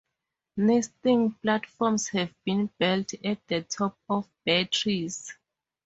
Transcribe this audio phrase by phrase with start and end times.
[0.57, 5.31] Nesting platforms have been built at the top of bare trees.